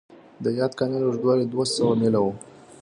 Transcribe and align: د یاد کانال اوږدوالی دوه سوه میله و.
د 0.43 0.45
یاد 0.59 0.71
کانال 0.79 1.03
اوږدوالی 1.05 1.45
دوه 1.47 1.65
سوه 1.75 1.93
میله 2.01 2.19
و. 2.23 2.27